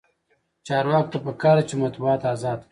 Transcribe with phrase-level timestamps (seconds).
[0.65, 2.69] چارواکو ته پکار ده چې، مطبوعات ازاد کړي.